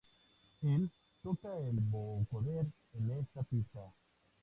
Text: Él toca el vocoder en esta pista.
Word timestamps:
Él 0.63 0.89
toca 1.21 1.55
el 1.59 1.79
vocoder 1.79 2.65
en 2.95 3.11
esta 3.11 3.43
pista. 3.43 3.93